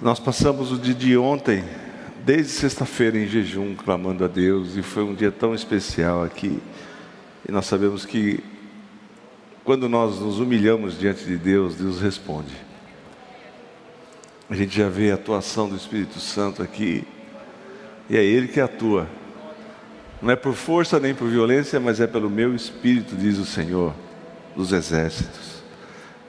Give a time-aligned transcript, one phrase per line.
[0.00, 1.64] Nós passamos o dia de ontem,
[2.22, 6.60] desde sexta-feira, em jejum, clamando a Deus, e foi um dia tão especial aqui.
[7.48, 8.44] E nós sabemos que
[9.64, 12.54] quando nós nos humilhamos diante de Deus, Deus responde.
[14.50, 17.02] A gente já vê a atuação do Espírito Santo aqui,
[18.10, 19.08] e é Ele que atua.
[20.20, 23.94] Não é por força nem por violência, mas é pelo meu espírito, diz o Senhor
[24.54, 25.62] dos exércitos.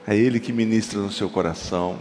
[0.06, 1.98] É Ele que ministra no seu coração.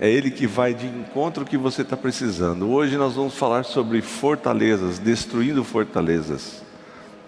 [0.00, 2.68] É Ele que vai de encontro ao que você está precisando.
[2.68, 6.62] Hoje nós vamos falar sobre fortalezas, destruindo fortalezas.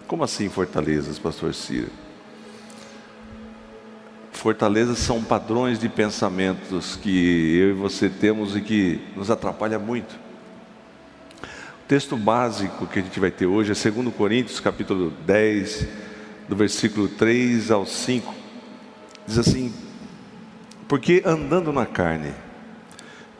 [0.06, 1.90] Como assim fortalezas, pastor Ciro?
[4.32, 10.14] Fortalezas são padrões de pensamentos que eu e você temos e que nos atrapalha muito.
[11.42, 15.86] O texto básico que a gente vai ter hoje é 2 Coríntios, capítulo 10,
[16.48, 18.34] do versículo 3 ao 5.
[19.24, 19.72] Diz assim:
[20.88, 22.32] Porque andando na carne,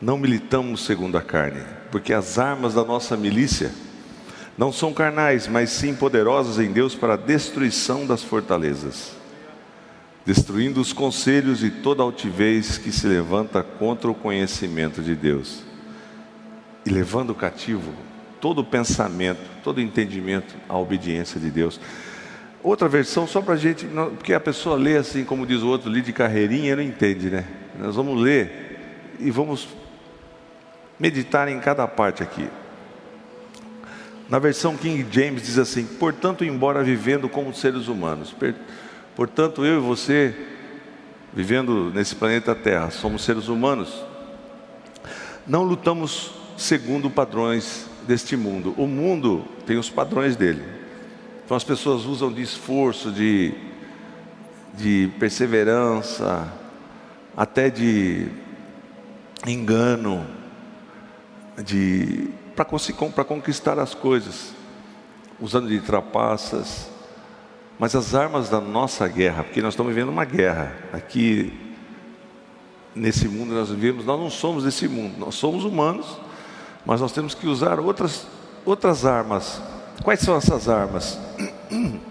[0.01, 3.71] não militamos segundo a carne, porque as armas da nossa milícia
[4.57, 9.15] não são carnais, mas sim poderosas em Deus para a destruição das fortalezas,
[10.25, 15.63] destruindo os conselhos e toda altivez que se levanta contra o conhecimento de Deus,
[16.85, 17.91] e levando cativo
[18.39, 21.79] todo pensamento, todo entendimento à obediência de Deus.
[22.63, 25.89] Outra versão, só para a gente, porque a pessoa lê assim, como diz o outro,
[25.89, 27.45] lê de carreirinha, não entende, né?
[27.79, 29.67] Nós vamos ler e vamos
[30.99, 32.49] meditar em cada parte aqui.
[34.29, 38.35] Na versão King James diz assim: portanto, embora vivendo como seres humanos,
[39.15, 40.35] portanto, eu e você,
[41.33, 44.03] vivendo nesse planeta Terra, somos seres humanos,
[45.45, 48.73] não lutamos segundo padrões deste mundo.
[48.77, 50.63] O mundo tem os padrões dele.
[51.45, 53.53] Então as pessoas usam de esforço, de,
[54.73, 56.51] de perseverança,
[57.35, 58.27] até de
[59.45, 60.25] engano,
[61.63, 64.53] de para conquistar as coisas,
[65.39, 66.89] usando de trapaças.
[67.77, 71.67] Mas as armas da nossa guerra, porque nós estamos vivendo uma guerra aqui
[72.97, 76.17] nesse mundo nós vivemos, nós não somos desse mundo, nós somos humanos,
[76.85, 78.25] mas nós temos que usar outras
[78.65, 79.61] outras armas.
[80.03, 81.17] Quais são essas armas?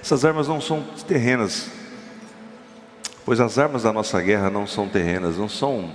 [0.00, 1.70] Essas armas não são terrenas,
[3.24, 5.92] pois as armas da nossa guerra não são terrenas, não são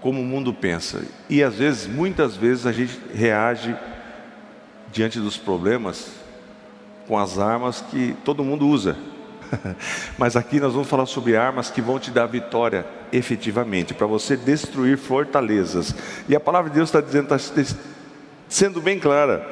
[0.00, 1.02] como o mundo pensa.
[1.28, 3.74] E às vezes, muitas vezes, a gente reage
[4.92, 6.10] diante dos problemas
[7.06, 8.96] com as armas que todo mundo usa.
[10.18, 14.36] Mas aqui nós vamos falar sobre armas que vão te dar vitória efetivamente, para você
[14.36, 15.94] destruir fortalezas.
[16.28, 17.76] E a palavra de Deus está dizendo, está
[18.48, 19.46] sendo bem clara,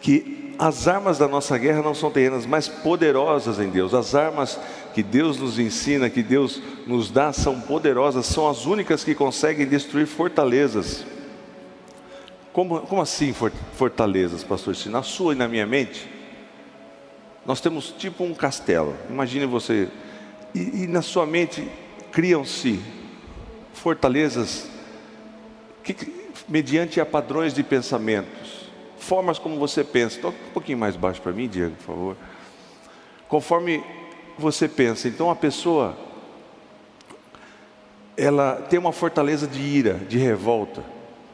[0.00, 3.92] que as armas da nossa guerra não são terrenas, mas poderosas em Deus.
[3.92, 4.58] As armas
[4.96, 9.66] que Deus nos ensina, que Deus nos dá, são poderosas, são as únicas que conseguem
[9.66, 11.04] destruir fortalezas.
[12.50, 13.34] Como, como assim
[13.74, 14.74] fortalezas, pastor?
[14.74, 16.08] Se na sua e na minha mente,
[17.44, 18.96] nós temos tipo um castelo.
[19.10, 19.90] Imagine você,
[20.54, 21.68] e, e na sua mente
[22.10, 22.80] criam-se
[23.74, 24.66] fortalezas
[25.84, 25.94] que,
[26.48, 30.18] mediante a padrões de pensamentos, formas como você pensa.
[30.22, 32.16] Toca um pouquinho mais baixo para mim, Diego, por favor.
[33.28, 33.84] Conforme
[34.38, 35.08] você pensa.
[35.08, 35.96] Então a pessoa
[38.16, 40.82] ela tem uma fortaleza de ira, de revolta.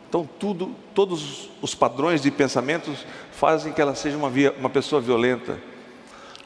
[0.09, 5.01] Então tudo, todos os padrões de pensamentos fazem que ela seja uma, via, uma pessoa
[5.01, 5.59] violenta.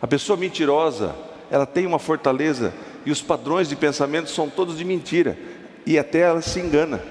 [0.01, 1.15] A pessoa mentirosa,
[1.51, 2.73] ela tem uma fortaleza
[3.05, 5.39] e os padrões de pensamento são todos de mentira
[5.87, 7.03] e até ela se engana.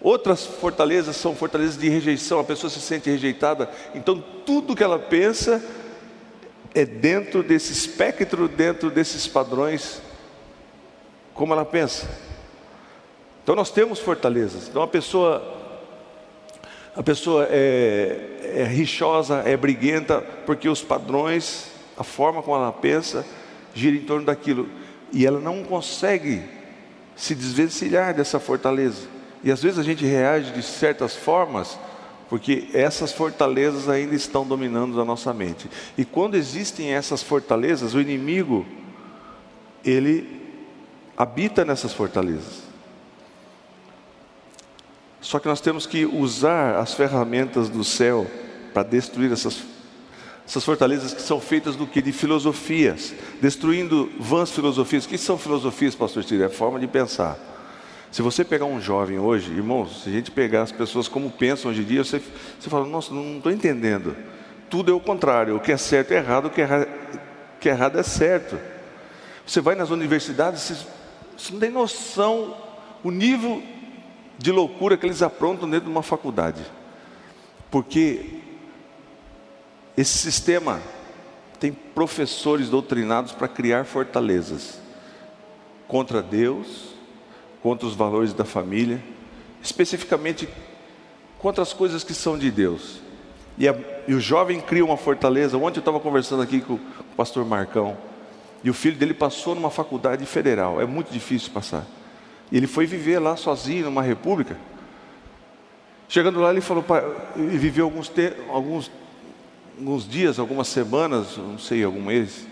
[0.00, 4.98] Outras fortalezas são fortalezas de rejeição, a pessoa se sente rejeitada, então tudo que ela
[4.98, 5.62] pensa
[6.76, 10.02] é dentro desse espectro, dentro desses padrões,
[11.32, 12.06] como ela pensa.
[13.42, 14.68] Então nós temos fortalezas.
[14.68, 15.42] Então a pessoa,
[16.94, 23.24] a pessoa é, é rixosa, é briguenta, porque os padrões, a forma como ela pensa,
[23.74, 24.68] gira em torno daquilo.
[25.10, 26.42] E ela não consegue
[27.16, 29.08] se desvencilhar dessa fortaleza.
[29.42, 31.78] E às vezes a gente reage de certas formas
[32.28, 35.68] porque essas fortalezas ainda estão dominando a nossa mente.
[35.96, 38.66] E quando existem essas fortalezas, o inimigo
[39.84, 40.42] ele
[41.16, 42.66] habita nessas fortalezas.
[45.20, 48.26] Só que nós temos que usar as ferramentas do céu
[48.72, 49.62] para destruir essas,
[50.46, 52.02] essas fortalezas que são feitas do que?
[52.02, 55.04] De filosofias, destruindo vãs filosofias.
[55.04, 56.44] O que são filosofias, pastor Tiro?
[56.44, 57.55] É forma de pensar.
[58.16, 61.70] Se você pegar um jovem hoje, irmãos, se a gente pegar as pessoas como pensam
[61.70, 62.18] hoje em dia, você,
[62.58, 64.16] você fala, nossa, não estou entendendo.
[64.70, 67.58] Tudo é o contrário, o que é certo é errado, o que é, errado, o
[67.60, 68.58] que é, errado é certo.
[69.46, 70.86] Você vai nas universidades, você,
[71.36, 72.56] você não tem noção
[73.04, 73.62] o nível
[74.38, 76.62] de loucura que eles aprontam dentro de uma faculdade.
[77.70, 78.40] Porque
[79.94, 80.80] esse sistema
[81.60, 84.80] tem professores doutrinados para criar fortalezas
[85.86, 86.95] contra Deus,
[87.66, 89.02] contra os valores da família,
[89.60, 90.48] especificamente
[91.36, 93.00] contra as coisas que são de Deus.
[93.58, 93.74] E, a,
[94.06, 95.58] e o jovem cria uma fortaleza.
[95.58, 96.80] Ontem eu estava conversando aqui com o
[97.16, 97.96] pastor Marcão,
[98.62, 100.80] e o filho dele passou numa faculdade federal.
[100.80, 101.84] É muito difícil passar.
[102.52, 104.56] E ele foi viver lá sozinho, numa república.
[106.08, 107.02] Chegando lá, ele falou, pai,
[107.34, 108.92] viveu alguns, te, alguns,
[109.76, 112.46] alguns dias, algumas semanas, não sei, algum mês.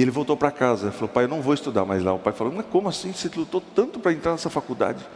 [0.00, 0.90] E ele voltou para casa.
[0.90, 2.14] Falou, pai, eu não vou estudar mais lá.
[2.14, 3.12] O pai falou, mas como assim?
[3.12, 5.06] Você lutou tanto para entrar nessa faculdade.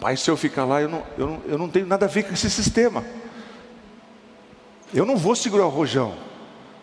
[0.00, 2.22] Pai, se eu ficar lá, eu não, eu, não, eu não tenho nada a ver
[2.22, 3.04] com esse sistema.
[4.94, 6.14] Eu não vou segurar o rojão.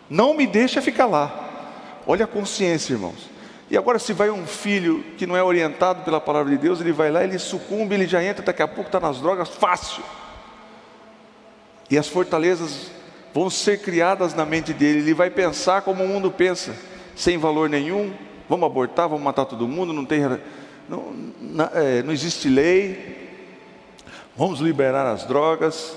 [0.08, 2.00] Não me deixa ficar lá.
[2.06, 3.28] Olha a consciência, irmãos.
[3.68, 6.92] E agora, se vai um filho que não é orientado pela palavra de Deus, ele
[6.92, 10.04] vai lá, ele sucumbe, ele já entra, daqui a pouco está nas drogas, fácil.
[11.90, 12.92] E as fortalezas
[13.34, 16.72] vão ser criadas na mente dele, ele vai pensar como o mundo pensa,
[17.18, 18.12] sem valor nenhum,
[18.48, 20.20] vamos abortar, vamos matar todo mundo, não tem.
[20.88, 23.28] Não, não, é, não existe lei,
[24.36, 25.96] vamos liberar as drogas.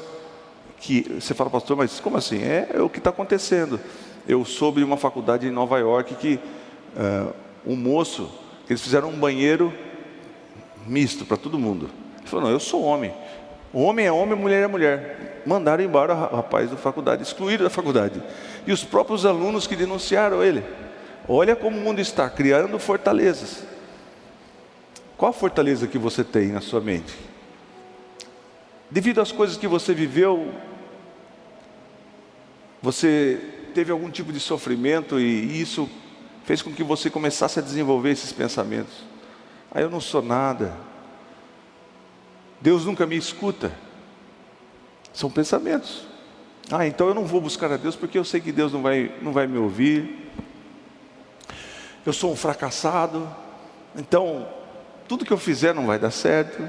[0.79, 2.41] Que você fala, pastor, mas como assim?
[2.41, 3.79] É, é o que está acontecendo.
[4.27, 6.39] Eu soube de uma faculdade em Nova York que.
[6.97, 7.31] Uh,
[7.65, 8.27] um moço,
[8.67, 9.71] eles fizeram um banheiro
[10.87, 11.87] misto para todo mundo.
[12.17, 13.13] Ele falou: Não, eu sou homem.
[13.71, 15.43] Homem é homem, mulher é mulher.
[15.45, 18.21] Mandaram embora o rapaz da faculdade, excluíram da faculdade.
[18.65, 20.63] E os próprios alunos que denunciaram ele.
[21.33, 23.63] Olha como o mundo está, criando fortalezas.
[25.15, 27.15] Qual fortaleza que você tem na sua mente?
[28.89, 30.53] Devido às coisas que você viveu,
[32.81, 33.39] você
[33.73, 35.89] teve algum tipo de sofrimento e isso
[36.43, 39.05] fez com que você começasse a desenvolver esses pensamentos.
[39.73, 40.75] Ah, eu não sou nada.
[42.59, 43.71] Deus nunca me escuta.
[45.13, 46.03] São pensamentos.
[46.69, 49.15] Ah, então eu não vou buscar a Deus porque eu sei que Deus não vai,
[49.21, 50.20] não vai me ouvir.
[52.05, 53.27] Eu sou um fracassado.
[53.95, 54.47] Então,
[55.07, 56.67] tudo que eu fizer não vai dar certo.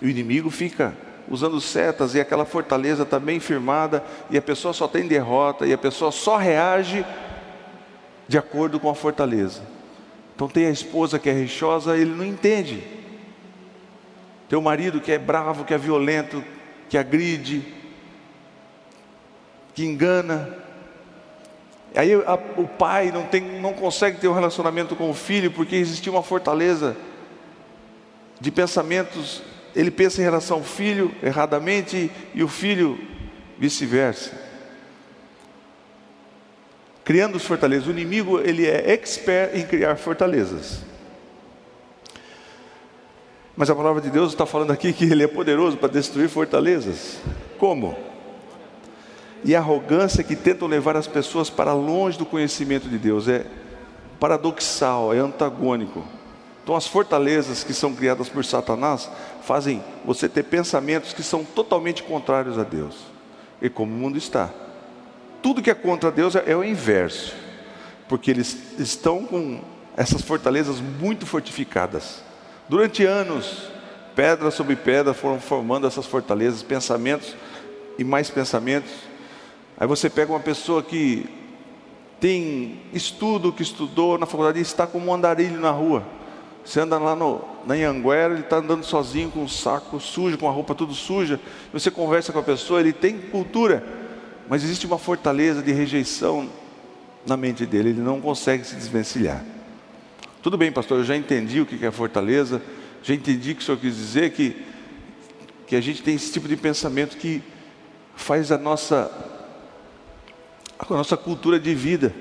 [0.00, 0.94] E o inimigo fica
[1.28, 5.72] usando setas e aquela fortaleza está bem firmada e a pessoa só tem derrota e
[5.72, 7.04] a pessoa só reage
[8.28, 9.62] de acordo com a fortaleza.
[10.34, 12.82] Então tem a esposa que é rixosa, ele não entende.
[14.48, 16.44] Tem o marido que é bravo, que é violento,
[16.88, 17.64] que agride,
[19.74, 20.63] que engana.
[21.94, 25.76] Aí a, o pai não, tem, não consegue ter um relacionamento com o filho porque
[25.76, 26.96] existe uma fortaleza
[28.40, 29.42] de pensamentos.
[29.74, 32.98] Ele pensa em relação ao filho erradamente e o filho
[33.58, 34.44] vice-versa
[37.04, 37.86] criando fortalezas.
[37.86, 40.80] O inimigo ele é expert em criar fortalezas.
[43.56, 47.18] Mas a palavra de Deus está falando aqui que ele é poderoso para destruir fortalezas.
[47.58, 47.96] Como?
[49.44, 53.46] E arrogância que tentam levar as pessoas para longe do conhecimento de Deus é
[54.18, 56.02] paradoxal, é antagônico.
[56.62, 59.10] Então, as fortalezas que são criadas por Satanás
[59.42, 62.96] fazem você ter pensamentos que são totalmente contrários a Deus.
[63.60, 64.50] E como o mundo está
[65.44, 67.34] tudo que é contra Deus é, é o inverso,
[68.08, 69.60] porque eles estão com
[69.94, 72.22] essas fortalezas muito fortificadas.
[72.66, 73.68] Durante anos,
[74.16, 77.36] pedra sobre pedra foram formando essas fortalezas, pensamentos
[77.98, 78.90] e mais pensamentos.
[79.76, 81.26] Aí você pega uma pessoa que
[82.20, 86.04] tem estudo, que estudou na faculdade e está como um andarilho na rua.
[86.64, 90.48] Você anda lá no, na Anhanguera, ele está andando sozinho com um saco sujo, com
[90.48, 91.38] a roupa tudo suja.
[91.72, 93.84] Você conversa com a pessoa, ele tem cultura,
[94.48, 96.48] mas existe uma fortaleza de rejeição
[97.26, 99.44] na mente dele, ele não consegue se desvencilhar.
[100.42, 102.62] Tudo bem, pastor, eu já entendi o que é fortaleza,
[103.02, 104.56] já entendi o que o senhor quis dizer, que,
[105.66, 107.42] que a gente tem esse tipo de pensamento que
[108.14, 109.10] faz a nossa,
[110.78, 112.14] a nossa cultura de vida,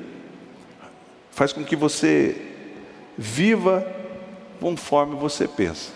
[1.31, 2.39] faz com que você
[3.17, 3.85] viva
[4.59, 5.91] conforme você pensa,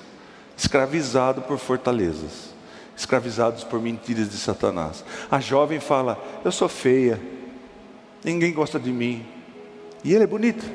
[0.55, 2.57] escravizado por fortalezas
[2.97, 5.05] escravizados por mentiras de Satanás.
[5.29, 7.21] A jovem fala: Eu sou feia,
[8.23, 9.23] ninguém gosta de mim.
[10.03, 10.65] E ele é bonito.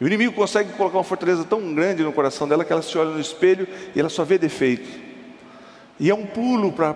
[0.00, 2.98] E o inimigo consegue colocar uma fortaleza tão grande no coração dela que ela se
[2.98, 4.88] olha no espelho e ela só vê defeitos.
[5.98, 6.94] E é um pulo para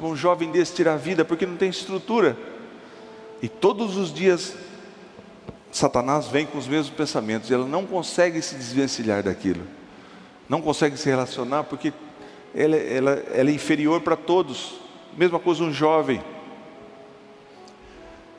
[0.00, 2.36] um jovem desse tirar a vida, porque não tem estrutura.
[3.42, 4.54] E todos os dias
[5.72, 9.62] Satanás vem com os mesmos pensamentos, e ela não consegue se desvencilhar daquilo,
[10.48, 11.92] não consegue se relacionar, porque
[12.54, 14.74] ela, ela, ela é inferior para todos.
[15.16, 16.20] Mesma coisa um jovem.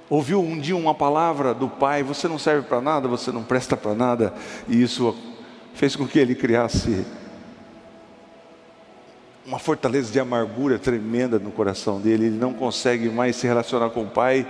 [0.10, 3.78] Ouviu um dia uma palavra do pai: Você não serve para nada, você não presta
[3.78, 4.34] para nada,
[4.68, 5.16] e isso
[5.74, 7.06] fez com que ele criasse
[9.46, 14.04] uma fortaleza de amargura tremenda no coração dele, ele não consegue mais se relacionar com
[14.04, 14.46] o pai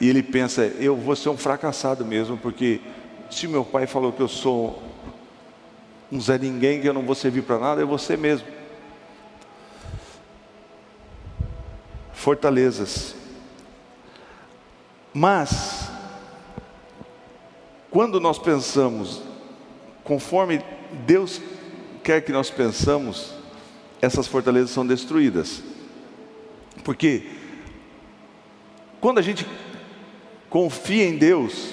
[0.00, 2.80] e ele pensa: eu vou ser um fracassado mesmo, porque
[3.30, 4.82] se meu pai falou que eu sou
[6.10, 8.46] um Zé Ninguém, que eu não vou servir para nada, é você mesmo.
[12.12, 13.14] Fortalezas.
[15.14, 15.90] Mas,
[17.90, 19.22] quando nós pensamos
[20.04, 20.62] conforme
[21.06, 21.40] Deus
[22.02, 23.32] quer que nós pensamos,
[24.02, 25.62] essas fortalezas são destruídas.
[26.84, 27.30] Porque
[29.00, 29.46] quando a gente
[30.50, 31.70] confia em Deus,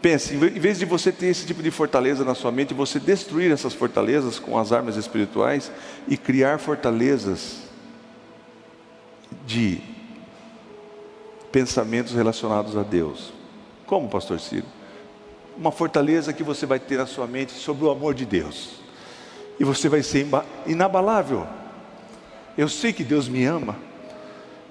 [0.00, 3.50] pense, em vez de você ter esse tipo de fortaleza na sua mente, você destruir
[3.50, 5.70] essas fortalezas com as armas espirituais
[6.06, 7.64] e criar fortalezas
[9.44, 9.80] de
[11.50, 13.32] pensamentos relacionados a Deus.
[13.86, 14.66] Como, pastor Ciro?
[15.56, 18.84] Uma fortaleza que você vai ter na sua mente sobre o amor de Deus
[19.58, 20.26] e você vai ser
[20.66, 21.46] inabalável.
[22.56, 23.76] Eu sei que Deus me ama.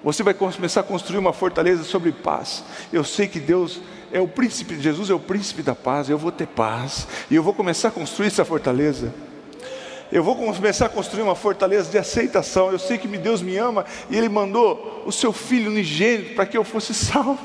[0.04, 2.62] Você vai começar a construir uma fortaleza sobre paz.
[2.92, 3.80] Eu sei que Deus
[4.12, 6.10] é o príncipe, Jesus é o príncipe da paz.
[6.10, 9.14] Eu vou ter paz e eu vou começar a construir essa fortaleza.
[10.12, 12.70] Eu vou começar a construir uma fortaleza de aceitação.
[12.70, 16.58] Eu sei que Deus me ama e Ele mandou o seu Filho unigênito para que
[16.58, 17.38] eu fosse salvo.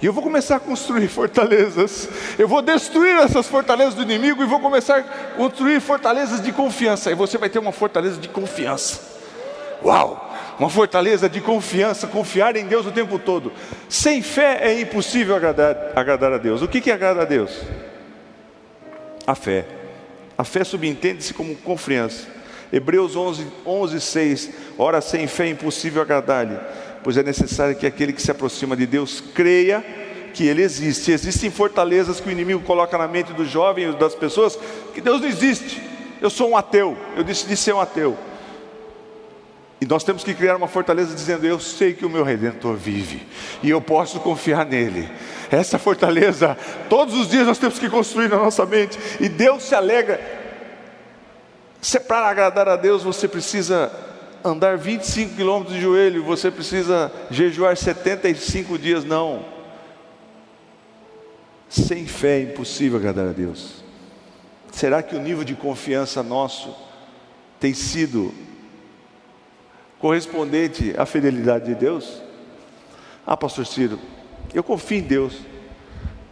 [0.00, 2.08] E eu vou começar a construir fortalezas.
[2.38, 5.02] Eu vou destruir essas fortalezas do inimigo e vou começar a
[5.36, 7.10] construir fortalezas de confiança.
[7.10, 9.00] E você vai ter uma fortaleza de confiança.
[9.84, 10.31] Uau!
[10.62, 13.50] Uma fortaleza de confiança, confiar em Deus o tempo todo.
[13.88, 16.62] Sem fé é impossível agradar, agradar a Deus.
[16.62, 17.50] O que, que agrada a Deus?
[19.26, 19.66] A fé.
[20.38, 22.28] A fé subentende-se como confiança.
[22.72, 24.50] Hebreus 11, 11, 6.
[24.78, 26.56] Ora, sem fé é impossível agradar-lhe
[27.02, 29.84] pois é necessário que aquele que se aproxima de Deus creia
[30.32, 31.10] que Ele existe.
[31.10, 34.56] Existem fortalezas que o inimigo coloca na mente do jovem das pessoas
[34.94, 35.82] que Deus não existe.
[36.20, 38.16] Eu sou um ateu, eu decidi ser um ateu.
[39.82, 43.26] E nós temos que criar uma fortaleza dizendo: Eu sei que o meu redentor vive
[43.64, 45.10] e eu posso confiar nele.
[45.50, 46.56] Essa fortaleza,
[46.88, 50.20] todos os dias nós temos que construir na nossa mente, e Deus se alegra.
[51.80, 53.90] Se é para agradar a Deus, você precisa
[54.44, 59.44] andar 25 quilômetros de joelho, você precisa jejuar 75 dias, não.
[61.68, 63.82] Sem fé é impossível agradar a Deus.
[64.70, 66.72] Será que o nível de confiança nosso
[67.58, 68.32] tem sido
[70.02, 72.20] correspondente à fidelidade de Deus?
[73.24, 74.00] Ah, pastor Ciro,
[74.52, 75.38] eu confio em Deus.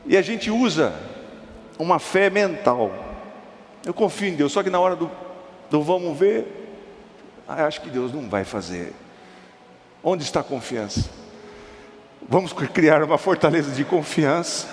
[0.04, 0.92] E a gente usa
[1.78, 2.92] uma fé mental.
[3.86, 5.08] Eu confio em Deus, só que na hora do,
[5.70, 6.66] do vamos ver,
[7.46, 8.92] ah, acho que Deus não vai fazer.
[10.02, 11.08] Onde está a confiança?
[12.28, 14.66] Vamos criar uma fortaleza de confiança.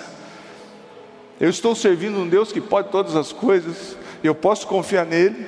[1.38, 5.46] Eu estou servindo um Deus que pode todas as coisas, eu posso confiar nele.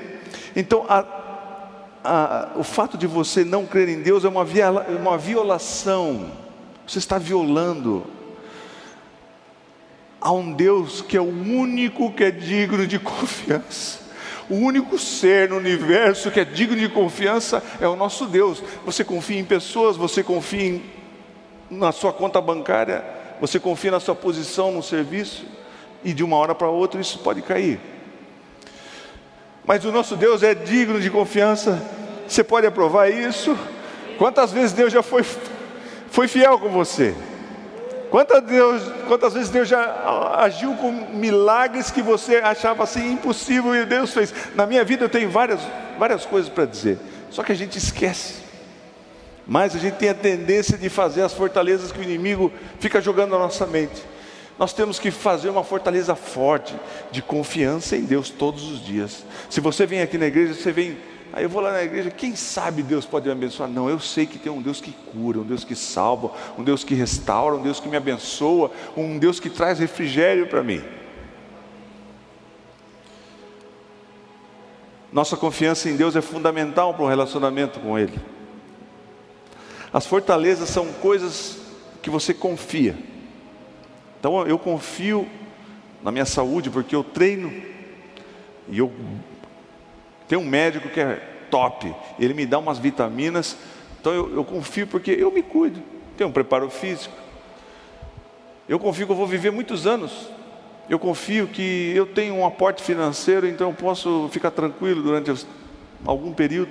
[0.54, 1.19] Então, a,
[2.04, 6.30] a, o fato de você não crer em Deus é uma, viola, uma violação.
[6.86, 8.04] Você está violando
[10.20, 14.00] a um Deus que é o único que é digno de confiança.
[14.48, 18.62] O único ser no universo que é digno de confiança é o nosso Deus.
[18.84, 20.82] Você confia em pessoas, você confia em,
[21.70, 23.04] na sua conta bancária,
[23.40, 25.46] você confia na sua posição no serviço,
[26.04, 27.78] e de uma hora para outra isso pode cair.
[29.64, 31.80] Mas o nosso Deus é digno de confiança,
[32.26, 33.56] você pode aprovar isso?
[34.18, 35.24] Quantas vezes Deus já foi,
[36.10, 37.14] foi fiel com você?
[38.10, 43.84] Quantas, Deus, quantas vezes Deus já agiu com milagres que você achava assim impossível e
[43.84, 44.34] Deus fez?
[44.56, 45.60] Na minha vida eu tenho várias,
[45.96, 46.98] várias coisas para dizer,
[47.30, 48.34] só que a gente esquece.
[49.46, 53.30] Mas a gente tem a tendência de fazer as fortalezas que o inimigo fica jogando
[53.30, 54.02] na nossa mente.
[54.60, 56.76] Nós temos que fazer uma fortaleza forte
[57.10, 59.24] de confiança em Deus todos os dias.
[59.48, 60.98] Se você vem aqui na igreja, você vem
[61.32, 63.70] Aí eu vou lá na igreja, quem sabe Deus pode me abençoar?
[63.70, 66.82] Não, eu sei que tem um Deus que cura, um Deus que salva, um Deus
[66.82, 70.82] que restaura, um Deus que me abençoa, um Deus que traz refrigério para mim.
[75.12, 78.20] Nossa confiança em Deus é fundamental para o relacionamento com Ele.
[79.92, 81.58] As fortalezas são coisas
[82.02, 82.96] que você confia.
[84.20, 85.26] Então eu confio
[86.04, 87.50] na minha saúde porque eu treino
[88.68, 88.92] e eu
[90.28, 91.16] tem um médico que é
[91.50, 93.56] top, ele me dá umas vitaminas,
[94.00, 95.82] então eu, eu confio porque eu me cuido,
[96.16, 97.12] tenho um preparo físico.
[98.68, 100.28] Eu confio que eu vou viver muitos anos.
[100.88, 105.44] Eu confio que eu tenho um aporte financeiro, então eu posso ficar tranquilo durante
[106.04, 106.70] algum período.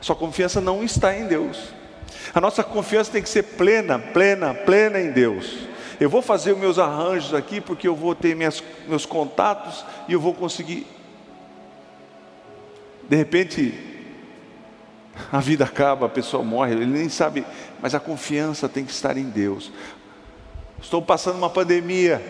[0.00, 1.72] Sua confiança não está em Deus.
[2.32, 5.65] A nossa confiança tem que ser plena, plena, plena em Deus.
[5.98, 10.12] Eu vou fazer os meus arranjos aqui porque eu vou ter minhas, meus contatos e
[10.12, 10.86] eu vou conseguir
[13.08, 13.72] De repente,
[15.30, 17.46] a vida acaba, a pessoa morre, ele nem sabe,
[17.80, 19.72] mas a confiança tem que estar em Deus.
[20.80, 22.22] Estou passando uma pandemia,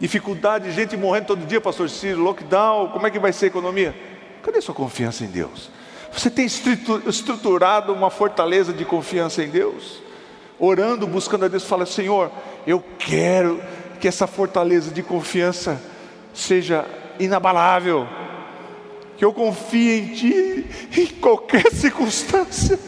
[0.00, 3.94] dificuldade, gente morrendo todo dia, pastor Ciro, lockdown, como é que vai ser a economia?
[4.42, 5.70] Cadê sua confiança em Deus?
[6.12, 10.00] Você tem estruturado uma fortaleza de confiança em Deus?
[10.58, 12.30] Orando, buscando a Deus, fala: Senhor,
[12.66, 13.62] eu quero
[14.00, 15.80] que essa fortaleza de confiança
[16.32, 16.84] seja
[17.18, 18.06] inabalável
[19.18, 22.78] que eu confie em Ti em qualquer circunstância,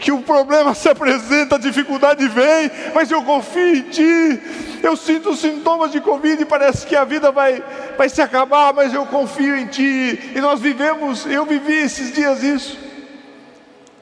[0.00, 4.40] que o problema se apresenta, a dificuldade vem, mas eu confio em Ti.
[4.82, 7.62] Eu sinto sintomas de Covid parece que a vida vai,
[7.96, 10.32] vai se acabar, mas eu confio em Ti.
[10.34, 12.78] E nós vivemos, eu vivi esses dias isso.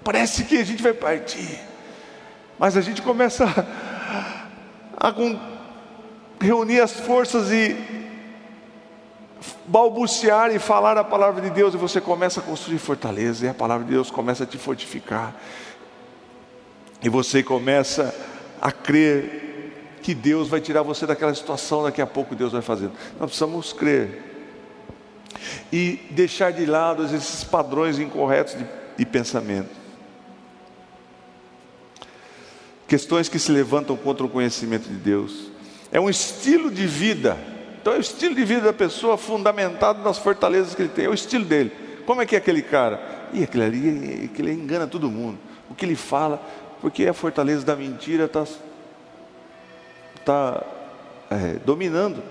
[0.05, 1.59] Parece que a gente vai partir,
[2.59, 3.45] mas a gente começa
[4.97, 5.15] a, a
[6.41, 7.77] reunir as forças e
[9.67, 13.55] balbuciar e falar a palavra de Deus e você começa a construir fortaleza e a
[13.55, 15.35] palavra de Deus começa a te fortificar.
[17.03, 18.15] E você começa
[18.61, 22.93] a crer que Deus vai tirar você daquela situação, daqui a pouco Deus vai fazendo.
[23.19, 24.23] Nós precisamos crer
[25.73, 29.84] e deixar de lado esses padrões incorretos de, de pensamento.
[32.87, 35.51] Questões que se levantam contra o conhecimento de Deus.
[35.91, 37.39] É um estilo de vida
[37.85, 41.09] então é o estilo de vida da pessoa fundamentado nas fortalezas que ele tem, é
[41.11, 41.71] o estilo dele.
[42.07, 42.99] Como é que é aquele cara?
[43.31, 45.39] E aquele ali, aquele engana todo mundo.
[45.69, 46.41] O que ele fala,
[46.81, 48.47] porque a fortaleza da mentira está
[50.25, 50.65] tá,
[51.31, 52.23] é, dominando.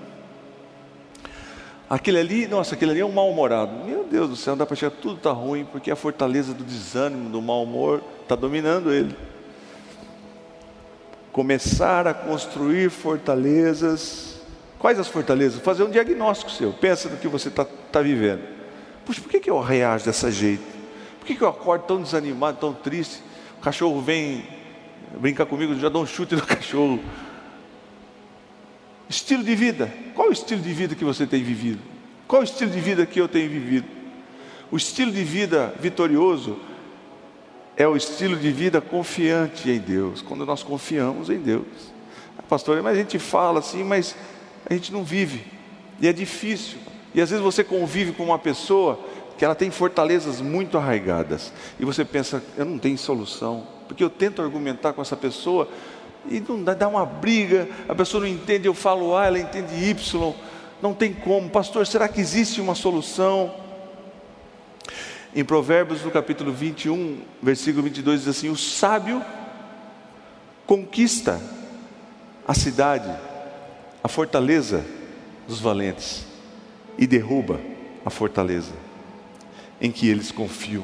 [1.88, 3.86] Aquele ali, nossa, aquele ali é um mal-humorado.
[3.86, 6.64] Meu Deus do céu, não dá para chegar, tudo está ruim, porque a fortaleza do
[6.64, 9.16] desânimo, do mau humor, está dominando ele.
[11.34, 14.34] Começar a construir fortalezas
[14.84, 15.62] Quais as fortalezas?
[15.62, 16.74] Fazer um diagnóstico seu.
[16.74, 18.42] Pensa no que você está tá vivendo.
[19.06, 20.62] Puxa, por que, que eu reajo dessa jeito?
[21.18, 23.22] Por que, que eu acordo tão desanimado, tão triste?
[23.60, 24.46] O cachorro vem
[25.18, 27.00] brincar comigo, já dou um chute no cachorro.
[29.08, 29.90] Estilo de vida.
[30.14, 31.80] Qual o estilo de vida que você tem vivido?
[32.28, 33.88] Qual o estilo de vida que eu tenho vivido?
[34.70, 36.60] O estilo de vida vitorioso
[37.76, 41.66] é o estilo de vida confiante em Deus, quando nós confiamos em Deus.
[42.48, 44.16] Pastor, mas a gente fala assim, mas
[44.70, 45.46] a gente não vive,
[46.00, 46.78] e é difícil.
[47.14, 49.00] E às vezes você convive com uma pessoa
[49.38, 54.10] que ela tem fortalezas muito arraigadas, e você pensa, eu não tenho solução, porque eu
[54.10, 55.68] tento argumentar com essa pessoa
[56.30, 59.74] e não dá, dá uma briga, a pessoa não entende, eu falo A, ela entende
[59.76, 60.34] Y,
[60.82, 63.63] não tem como, pastor, será que existe uma solução?
[65.36, 69.24] Em Provérbios, no capítulo 21, versículo 22, diz assim: O sábio
[70.66, 71.42] conquista
[72.48, 73.10] a cidade
[74.04, 74.86] a fortaleza
[75.48, 76.26] dos valentes
[76.98, 77.60] e derruba
[78.06, 78.74] a fortaleza
[79.80, 80.84] em que eles confiam.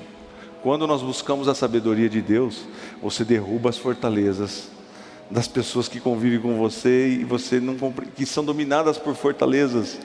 [0.63, 2.65] Quando nós buscamos a sabedoria de Deus,
[3.01, 4.69] você derruba as fortalezas
[5.29, 7.75] das pessoas que convivem com você e você não
[8.15, 9.99] que são dominadas por fortalezas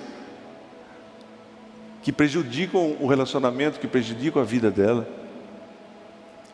[2.04, 5.08] que prejudicam o relacionamento, que prejudicam a vida dela.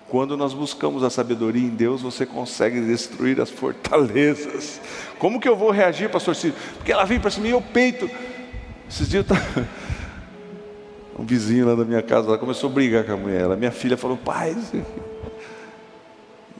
[0.08, 4.80] Quando nós buscamos a sabedoria em Deus, você consegue destruir as fortalezas.
[5.18, 6.54] Como que eu vou reagir, pastor Ciro?
[6.76, 8.08] Porque ela vem para cima e eu peito.
[8.88, 9.42] Esses dias tava...
[11.18, 13.40] um vizinho lá da minha casa, ela começou a brigar com a mulher.
[13.40, 14.56] Ela, minha filha falou, pai.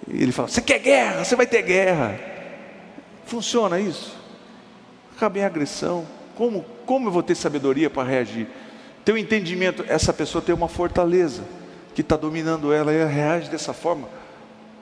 [0.09, 1.25] E ele fala, você quer guerra?
[1.25, 2.19] Você vai ter guerra.
[3.25, 4.17] Funciona isso?
[5.17, 6.05] Acaba em agressão.
[6.35, 8.49] Como, como eu vou ter sabedoria para reagir?
[9.05, 11.43] Ter um entendimento, essa pessoa tem uma fortaleza
[11.95, 14.09] que está dominando ela e ela reage dessa forma,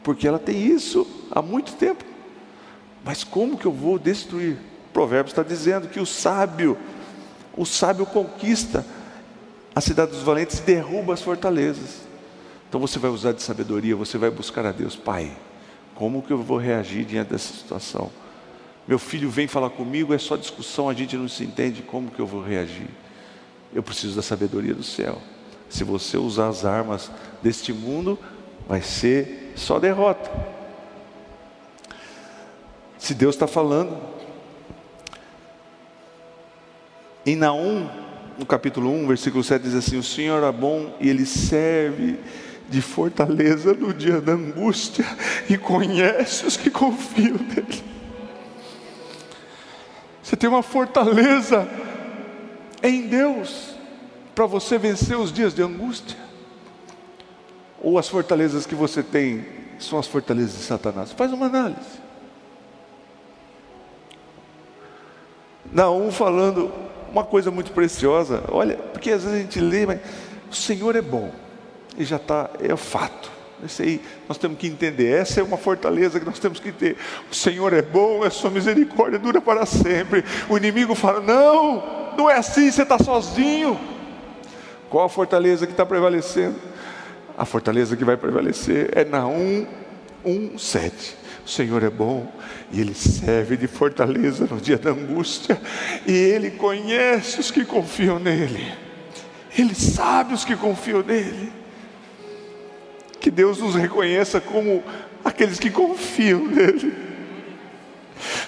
[0.02, 2.04] porque ela tem isso há muito tempo.
[3.04, 4.56] Mas como que eu vou destruir?
[4.90, 6.76] O provérbio está dizendo que o sábio,
[7.56, 8.84] o sábio conquista
[9.74, 12.00] a cidade dos valentes e derruba as fortalezas.
[12.68, 15.30] Então você vai usar de sabedoria, você vai buscar a Deus, Pai.
[15.94, 18.10] Como que eu vou reagir diante dessa situação?
[18.86, 22.18] Meu filho vem falar comigo, é só discussão, a gente não se entende, como que
[22.18, 22.88] eu vou reagir?
[23.74, 25.20] Eu preciso da sabedoria do céu.
[25.68, 27.10] Se você usar as armas
[27.42, 28.18] deste mundo,
[28.66, 30.30] vai ser só derrota.
[32.98, 33.96] Se Deus está falando,
[37.24, 37.88] em Naum,
[38.38, 42.18] no capítulo 1, versículo 7, diz assim: O Senhor é bom e Ele serve
[42.68, 45.04] de fortaleza no dia da angústia
[45.48, 47.82] e conhece os que confiam nele.
[50.22, 51.66] Você tem uma fortaleza
[52.82, 53.74] em Deus
[54.34, 56.16] para você vencer os dias de angústia?
[57.80, 59.46] Ou as fortalezas que você tem
[59.78, 61.12] são as fortalezas de Satanás?
[61.12, 62.08] Faz uma análise.
[65.72, 66.72] Naum falando
[67.12, 70.00] uma coisa muito preciosa, olha, porque às vezes a gente lê, mas
[70.50, 71.30] O Senhor é bom,
[71.96, 73.30] e já está, é o fato.
[73.64, 75.20] Esse aí nós temos que entender.
[75.20, 76.96] Essa é uma fortaleza que nós temos que ter.
[77.30, 80.24] O Senhor é bom, a sua misericórdia dura para sempre.
[80.48, 83.78] O inimigo fala: não, não é assim, você está sozinho.
[84.90, 86.56] Qual a fortaleza que está prevalecendo?
[87.36, 89.66] A fortaleza que vai prevalecer é na 1,
[90.24, 91.16] 1, 7.
[91.46, 92.30] O Senhor é bom
[92.72, 95.58] e Ele serve de fortaleza no dia da angústia,
[96.06, 98.74] e Ele conhece os que confiam nele,
[99.56, 101.52] Ele sabe os que confiam nele.
[103.20, 104.82] Que Deus nos reconheça como
[105.24, 106.92] aqueles que confiam nele.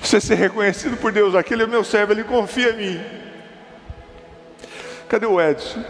[0.03, 3.20] Você ser reconhecido por Deus, aquele é meu servo, ele confia em mim.
[5.11, 5.85] Cadê o Edson?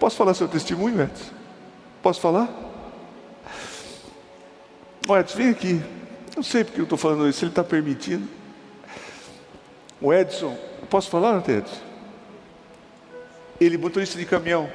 [0.00, 1.32] Posso falar seu testemunho, Edson?
[2.02, 2.52] Posso falar?
[5.08, 5.80] O Edson, vem aqui.
[6.34, 8.28] Não sei porque eu estou falando isso, ele está permitindo.
[10.00, 10.58] O Edson,
[10.90, 11.80] posso falar, Edson?
[13.60, 14.68] Ele, motorista de caminhão.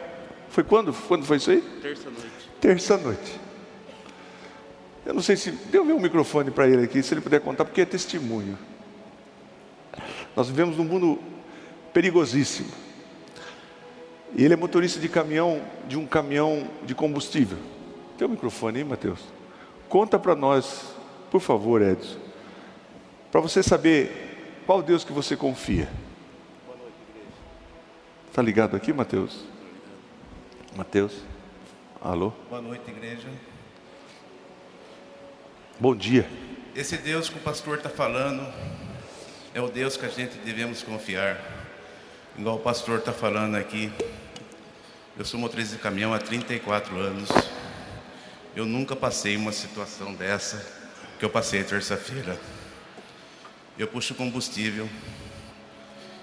[0.47, 0.93] Foi quando?
[0.93, 1.62] Quando foi isso aí?
[1.81, 2.49] Terça noite.
[2.62, 3.41] Terça noite.
[5.05, 5.51] Eu não sei se.
[5.51, 8.57] Deu um microfone para ele aqui, se ele puder contar, porque é testemunho.
[10.38, 11.19] Nós vivemos num mundo
[11.91, 12.88] perigosíssimo.
[14.35, 17.57] E ele é motorista de caminhão, de um caminhão de combustível.
[18.17, 19.19] Tem um microfone aí, Mateus?
[19.87, 20.93] Conta para nós,
[21.31, 22.17] por favor, Edson.
[23.31, 25.89] Para você saber qual Deus que você confia.
[28.29, 29.43] Está ligado aqui, Mateus?
[30.75, 31.23] Mateus?
[32.01, 32.31] Alô?
[32.49, 33.27] Boa noite, igreja.
[35.79, 36.29] Bom dia.
[36.75, 38.45] Esse Deus que o pastor está falando
[39.53, 41.58] é o Deus que a gente devemos confiar.
[42.39, 43.91] Igual o pastor está falando aqui.
[45.17, 47.28] Eu sou motorista de caminhão há 34 anos.
[48.56, 50.65] Eu nunca passei uma situação dessa
[51.19, 52.39] que eu passei terça-feira.
[53.78, 54.88] Eu puxo combustível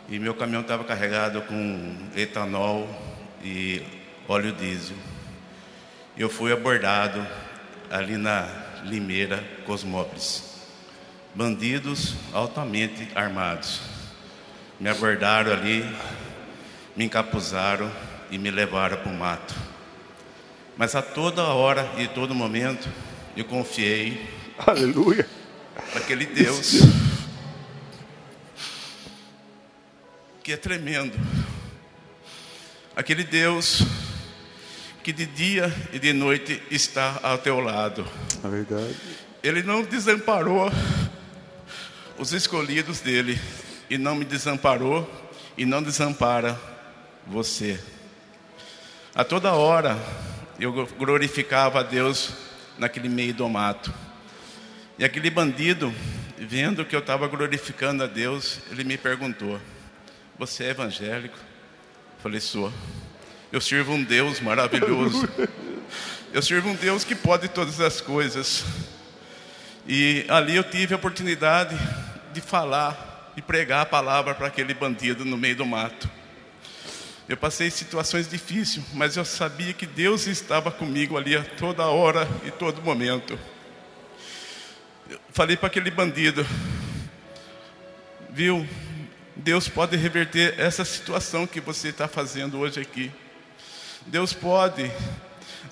[0.08, 2.88] e meu caminhão estava carregado com etanol
[3.44, 3.82] e
[4.26, 4.96] óleo diesel.
[6.16, 7.26] Eu fui abordado
[7.90, 8.48] ali na
[8.84, 10.44] Limeira, Cosmópolis.
[11.34, 13.95] Bandidos altamente armados.
[14.78, 15.84] Me abordaram ali,
[16.94, 17.90] me encapuzaram
[18.30, 19.54] e me levaram para o mato.
[20.76, 22.88] Mas a toda hora e todo momento
[23.36, 24.28] eu confiei.
[24.66, 25.26] Aleluia.
[25.94, 26.82] Naquele Deus
[30.46, 31.18] que é tremendo.
[32.94, 33.82] Aquele Deus
[35.02, 38.06] que de dia e de noite está ao teu lado.
[38.44, 38.96] É verdade.
[39.42, 40.70] Ele não desamparou
[42.16, 43.40] os escolhidos dele
[43.88, 45.08] e não me desamparou
[45.56, 46.58] e não desampara
[47.26, 47.80] você.
[49.14, 49.96] A toda hora
[50.58, 52.30] eu glorificava a Deus
[52.78, 53.92] naquele meio do mato.
[54.98, 55.94] E aquele bandido,
[56.38, 59.60] vendo que eu estava glorificando a Deus, ele me perguntou:
[60.38, 61.36] Você é evangélico?
[61.36, 62.72] Eu falei: Sou.
[63.52, 65.28] Eu sirvo um Deus maravilhoso.
[66.32, 68.62] Eu sirvo um Deus que pode todas as coisas.
[69.86, 71.74] E ali eu tive a oportunidade
[72.32, 76.10] de falar e pregar a palavra para aquele bandido no meio do mato.
[77.28, 82.26] Eu passei situações difíceis, mas eu sabia que Deus estava comigo ali a toda hora
[82.44, 83.38] e todo momento.
[85.10, 86.46] Eu falei para aquele bandido,
[88.30, 88.66] viu?
[89.34, 93.12] Deus pode reverter essa situação que você está fazendo hoje aqui.
[94.06, 94.90] Deus pode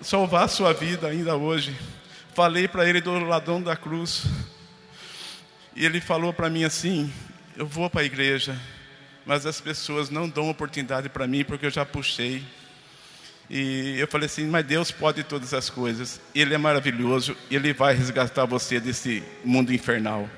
[0.02, 1.74] salvar a sua vida ainda hoje.
[2.34, 4.24] Falei para ele do ladrão da cruz.
[5.76, 7.12] E ele falou para mim assim:
[7.56, 8.60] Eu vou para a igreja,
[9.24, 12.42] mas as pessoas não dão oportunidade para mim porque eu já puxei.
[13.48, 16.20] E eu falei assim: Mas Deus pode todas as coisas.
[16.34, 17.36] Ele é maravilhoso.
[17.48, 20.28] Ele vai resgatar você desse mundo infernal.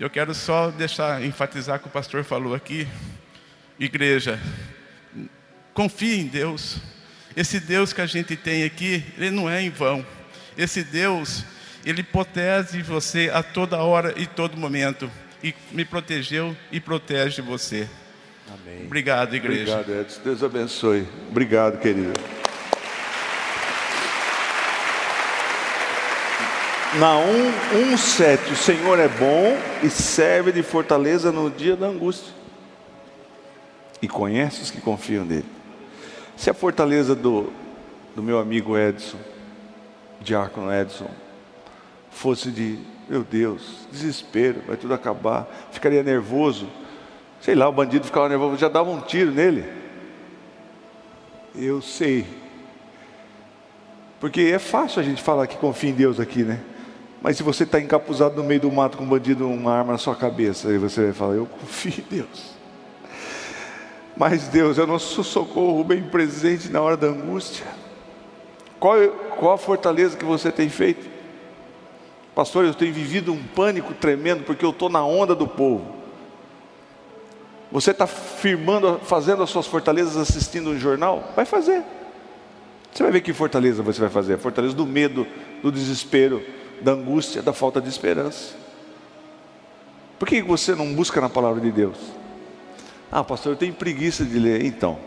[0.00, 2.88] Eu quero só deixar enfatizar que o pastor falou aqui,
[3.78, 4.40] igreja,
[5.72, 6.78] confie em Deus.
[7.36, 10.04] Esse Deus que a gente tem aqui, ele não é em vão.
[10.58, 11.44] Esse Deus,
[11.84, 15.08] ele protege você a toda hora e todo momento.
[15.42, 17.88] E me protegeu e protege você.
[18.48, 18.86] Amém.
[18.86, 19.80] Obrigado, igreja.
[19.80, 20.20] Obrigado, Edson.
[20.22, 21.06] Deus abençoe.
[21.30, 22.12] Obrigado, querido.
[26.98, 31.86] Na 1, 1, 7, o Senhor é bom e serve de fortaleza no dia da
[31.86, 32.32] angústia.
[34.00, 35.44] E conhece os que confiam nele.
[36.36, 37.52] Se a fortaleza do,
[38.14, 39.18] do meu amigo Edson,
[40.22, 41.10] diácono Edson,
[42.10, 46.68] fosse de, meu Deus, desespero, vai tudo acabar, ficaria nervoso,
[47.40, 49.64] sei lá, o bandido ficava nervoso, já dava um tiro nele.
[51.54, 52.26] Eu sei.
[54.18, 56.60] Porque é fácil a gente falar que confia em Deus aqui, né?
[57.22, 59.98] Mas se você está encapuzado no meio do mato com um bandido, uma arma na
[59.98, 62.56] sua cabeça, aí você vai falar, eu confio em Deus.
[64.16, 67.66] Mas Deus, eu não sou socorro bem presente na hora da angústia.
[68.80, 68.96] Qual,
[69.38, 71.15] qual a fortaleza que você tem feito?
[72.36, 75.96] Pastor, eu tenho vivido um pânico tremendo porque eu estou na onda do povo.
[77.72, 81.32] Você está firmando, fazendo as suas fortalezas assistindo um jornal?
[81.34, 81.82] Vai fazer.
[82.92, 84.34] Você vai ver que fortaleza você vai fazer.
[84.34, 85.26] A fortaleza do medo,
[85.62, 86.44] do desespero,
[86.82, 88.54] da angústia, da falta de esperança.
[90.18, 91.96] Por que você não busca na palavra de Deus?
[93.10, 94.62] Ah, pastor, eu tenho preguiça de ler.
[94.62, 94.98] Então,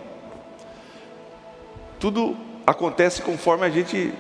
[1.99, 4.11] tudo acontece conforme a gente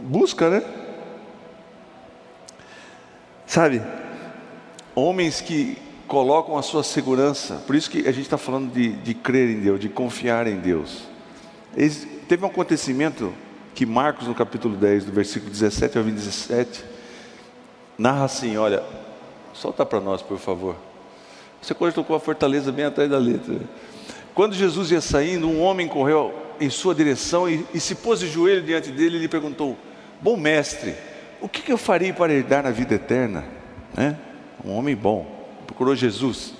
[0.00, 0.79] busca, né?
[3.50, 3.82] Sabe,
[4.94, 9.12] homens que colocam a sua segurança, por isso que a gente está falando de, de
[9.12, 11.02] crer em Deus, de confiar em Deus.
[11.76, 13.34] Eles, teve um acontecimento
[13.74, 16.84] que Marcos, no capítulo 10, do versículo 17 ao 27,
[17.98, 18.84] narra assim: olha,
[19.52, 20.76] solta para nós, por favor.
[21.60, 23.56] Você colocou a fortaleza bem atrás da letra.
[24.32, 28.28] Quando Jesus ia saindo, um homem correu em sua direção e, e se pôs de
[28.28, 29.76] joelho diante dele e lhe perguntou:
[30.22, 30.94] Bom mestre,
[31.40, 33.44] o que, eu farei para herdar a vida eterna?
[33.96, 34.16] Né?
[34.64, 35.26] Um homem bom,
[35.66, 36.54] procurou Jesus.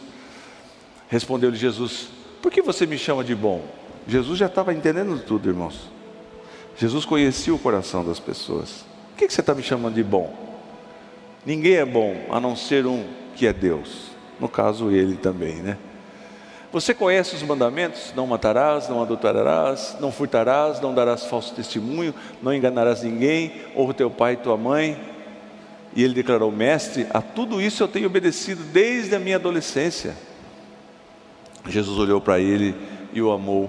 [1.09, 2.09] Respondeu-lhe Jesus:
[2.41, 3.65] Por que você me chama de bom?
[4.07, 5.91] Jesus já estava entendendo tudo, irmãos.
[6.77, 8.85] Jesus conhecia o coração das pessoas.
[9.11, 10.35] Por que você está me chamando de bom?
[11.45, 14.11] Ninguém é bom a não ser um que é Deus.
[14.39, 15.77] No caso, ele também, né?
[16.73, 18.13] Você conhece os mandamentos?
[18.15, 24.09] Não matarás, não adulterarás, não furtarás, não darás falso testemunho, não enganarás ninguém, ou teu
[24.09, 24.99] pai e tua mãe.
[25.97, 30.17] E ele declarou: Mestre, a tudo isso eu tenho obedecido desde a minha adolescência.
[31.69, 32.75] Jesus olhou para ele
[33.13, 33.69] e o amou.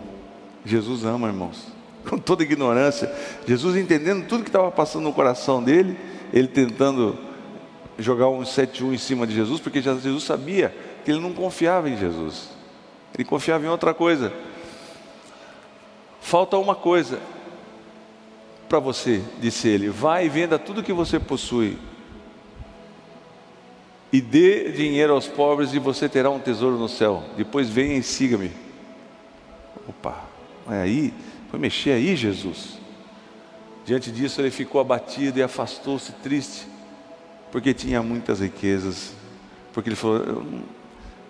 [0.64, 1.68] Jesus ama, irmãos,
[2.08, 3.12] com toda ignorância.
[3.48, 5.98] Jesus entendendo tudo que estava passando no coração dele,
[6.32, 7.18] ele tentando
[7.98, 11.98] jogar um 7-1 em cima de Jesus, porque Jesus sabia que ele não confiava em
[11.98, 12.61] Jesus.
[13.13, 14.32] Ele confiava em outra coisa.
[16.21, 17.19] Falta uma coisa
[18.69, 21.78] para você, disse ele: vai e venda tudo que você possui
[24.12, 27.24] e dê dinheiro aos pobres e você terá um tesouro no céu.
[27.38, 28.52] Depois venha e siga-me.
[29.88, 30.26] Opa,
[30.69, 31.13] é aí,
[31.50, 32.80] foi mexer aí, Jesus.
[33.86, 36.67] Diante disso, ele ficou abatido e afastou-se triste,
[37.52, 39.13] porque tinha muitas riquezas.
[39.74, 40.43] Porque ele falou: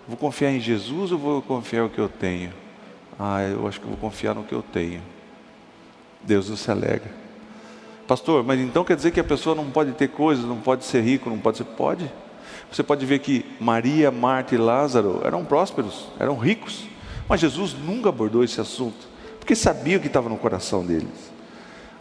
[0.06, 2.52] Vou confiar em Jesus ou vou confiar no que eu tenho?
[3.18, 5.00] Ah, eu acho que vou confiar no que eu tenho.
[6.22, 7.10] Deus não se alegra.
[8.06, 11.02] Pastor, mas então quer dizer que a pessoa não pode ter coisas, não pode ser
[11.02, 11.64] rico, não pode ser.
[11.64, 12.10] Pode.
[12.70, 16.84] Você pode ver que Maria, Marta e Lázaro eram prósperos, eram ricos.
[17.28, 19.06] Mas Jesus nunca abordou esse assunto,
[19.38, 21.32] porque sabia o que estava no coração deles.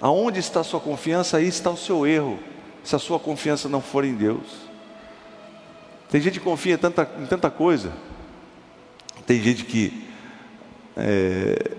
[0.02, 2.40] Aonde está a sua confiança, aí está o seu erro,
[2.84, 4.71] se a sua confiança não for em Deus.
[6.12, 7.94] Tem gente que confia em tanta, em tanta coisa.
[9.26, 10.06] Tem gente que
[10.98, 11.72] é,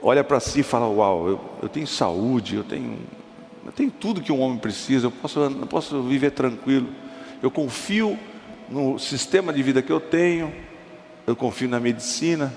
[0.00, 2.96] olha para si e fala: Uau, eu, eu, tenho saúde, eu tenho,
[3.66, 6.88] eu tenho tudo que um homem precisa, eu posso, eu posso viver tranquilo.
[7.42, 8.16] Eu confio
[8.70, 10.54] no sistema de vida que eu tenho,
[11.26, 12.54] eu confio na medicina.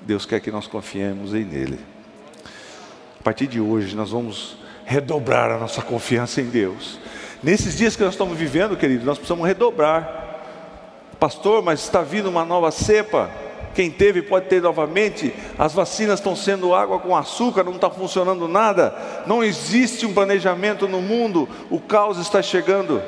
[0.00, 1.78] Deus quer que nós confiemos em Nele.
[3.20, 6.98] A partir de hoje, nós vamos redobrar a nossa confiança em Deus.
[7.42, 10.38] Nesses dias que nós estamos vivendo, querido, nós precisamos redobrar.
[11.18, 13.30] Pastor, mas está vindo uma nova cepa.
[13.74, 15.34] Quem teve pode ter novamente.
[15.58, 18.94] As vacinas estão sendo água com açúcar, não está funcionando nada.
[19.26, 21.48] Não existe um planejamento no mundo.
[21.68, 23.02] O caos está chegando.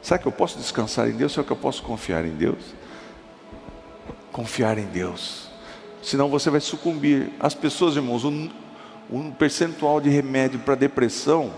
[0.00, 1.32] Será que eu posso descansar em Deus?
[1.32, 2.58] Será que eu posso confiar em Deus?
[4.30, 5.48] Confiar em Deus.
[6.02, 7.32] Senão você vai sucumbir.
[7.40, 8.48] As pessoas, irmãos, um,
[9.10, 11.52] um percentual de remédio para depressão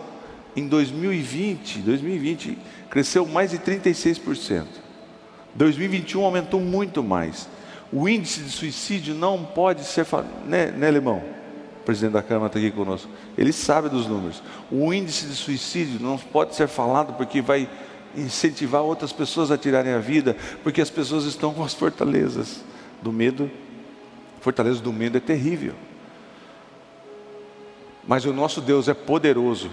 [0.57, 2.59] em 2020, 2020
[2.89, 4.67] cresceu mais de 36%.
[5.55, 7.49] 2021 aumentou muito mais.
[7.93, 10.07] O índice de suicídio não pode ser,
[10.47, 11.23] né, né Alemão?
[11.81, 13.09] O presidente da Câmara está aqui conosco.
[13.37, 14.43] Ele sabe dos números.
[14.71, 17.69] O índice de suicídio não pode ser falado porque vai
[18.17, 22.63] incentivar outras pessoas a tirarem a vida, porque as pessoas estão com as fortalezas
[23.03, 23.51] do medo.
[24.39, 25.75] A fortaleza do medo é terrível.
[28.07, 29.71] Mas o nosso Deus é poderoso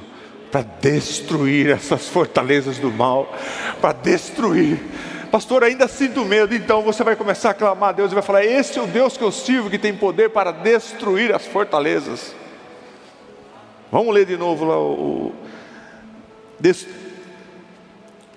[0.52, 3.34] para destruir essas fortalezas do mal,
[3.82, 4.80] para destruir.
[5.32, 8.46] Pastor, ainda sinto medo, então você vai começar a clamar a Deus e vai falar:
[8.46, 12.34] Esse é o Deus que eu sirvo, que tem poder para destruir as fortalezas.
[13.92, 15.34] Vamos ler de novo lá o.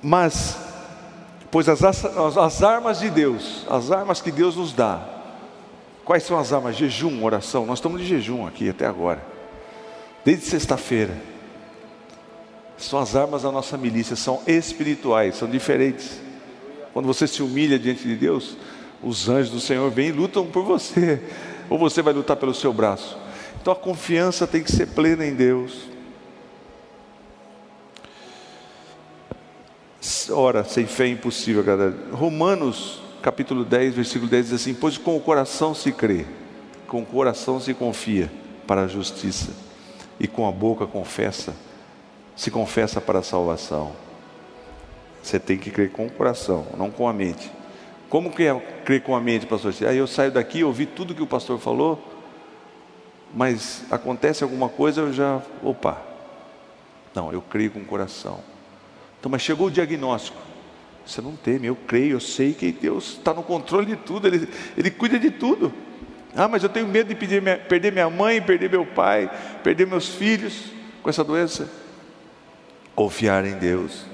[0.03, 0.59] Mas,
[1.51, 5.01] pois as, as, as armas de Deus, as armas que Deus nos dá,
[6.05, 6.77] quais são as armas?
[6.77, 7.67] Jejum, oração.
[7.67, 9.23] Nós estamos de jejum aqui até agora,
[10.25, 11.30] desde sexta-feira.
[12.81, 16.19] São as armas da nossa milícia, são espirituais, são diferentes.
[16.93, 18.57] Quando você se humilha diante de Deus,
[19.03, 21.23] Os anjos do Senhor vêm e lutam por você,
[21.71, 23.17] ou você vai lutar pelo seu braço.
[23.61, 25.89] Então a confiança tem que ser plena em Deus.
[30.31, 31.97] Ora, sem fé é impossível, galera.
[32.13, 36.27] Romanos capítulo 10, versículo 10 diz assim: Pois com o coração se crê,
[36.87, 38.31] com o coração se confia
[38.67, 39.51] para a justiça,
[40.19, 41.55] e com a boca confessa,
[42.41, 43.93] se confessa para a salvação.
[45.23, 47.53] Você tem que crer com o coração, não com a mente.
[48.09, 49.75] Como que é crer com a mente, pastor?
[49.87, 52.03] Aí eu saio daqui, ouvi tudo que o pastor falou,
[53.35, 56.01] mas acontece alguma coisa, eu já, opa,
[57.15, 58.41] não, eu creio com o coração.
[59.19, 60.39] Então, mas chegou o diagnóstico.
[61.05, 64.49] Você não teme, eu creio, eu sei que Deus está no controle de tudo, Ele,
[64.79, 65.71] Ele cuida de tudo.
[66.35, 69.31] Ah, mas eu tenho medo de pedir, perder minha mãe, perder meu pai,
[69.63, 70.73] perder meus filhos
[71.03, 71.80] com essa doença.
[73.01, 74.05] Confiar em Deus.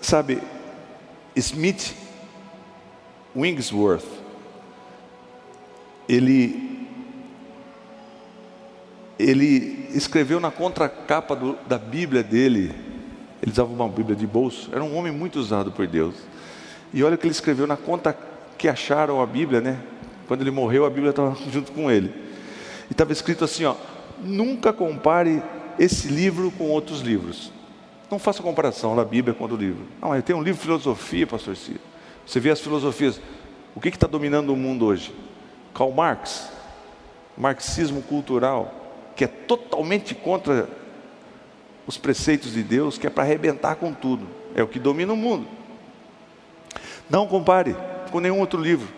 [0.00, 0.40] Sabe,
[1.34, 1.96] Smith
[3.34, 4.06] Wingsworth,
[6.08, 6.86] ele,
[9.18, 12.72] ele escreveu na contracapa do, da Bíblia dele,
[13.42, 16.14] ele usava uma Bíblia de bolso, era um homem muito usado por Deus.
[16.94, 18.16] E olha o que ele escreveu na conta
[18.56, 19.80] que acharam a Bíblia, né?
[20.28, 22.14] Quando ele morreu, a Bíblia estava junto com ele.
[22.88, 23.74] E estava escrito assim: ó,
[24.22, 25.42] nunca compare
[25.78, 27.52] esse livro com outros livros.
[28.10, 29.84] Não faça comparação da Bíblia com o livro.
[30.00, 31.80] Não, mas tem um livro de filosofia, pastor Ciro.
[32.24, 33.20] Você vê as filosofias.
[33.74, 35.12] O que está dominando o mundo hoje?
[35.74, 36.50] Karl Marx,
[37.36, 40.68] marxismo cultural, que é totalmente contra
[41.86, 44.26] os preceitos de Deus, que é para arrebentar com tudo.
[44.54, 45.46] É o que domina o mundo.
[47.08, 47.76] Não compare
[48.10, 48.88] com nenhum outro livro.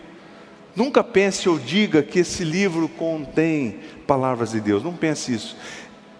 [0.74, 4.82] Nunca pense ou diga que esse livro contém palavras de Deus.
[4.82, 5.56] Não pense isso.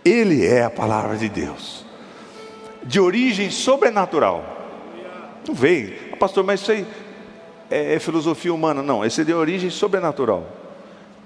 [0.08, 1.84] Ele é a palavra de Deus,
[2.82, 4.56] de origem sobrenatural.
[5.46, 6.86] Não vem, ah, pastor, mas isso aí
[7.70, 8.82] é, é filosofia humana.
[8.82, 10.58] Não, esse é de origem sobrenatural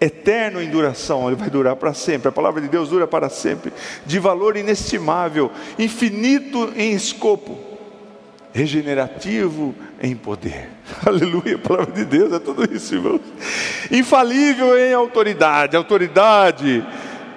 [0.02, 2.28] eterno em duração, ele vai durar para sempre.
[2.28, 3.72] A palavra de Deus dura para sempre,
[4.04, 7.56] de valor inestimável, infinito em escopo,
[8.52, 10.70] regenerativo em poder.
[11.06, 13.20] Aleluia, a palavra de Deus é tudo isso, irmãos.
[13.90, 16.84] Infalível em autoridade, autoridade.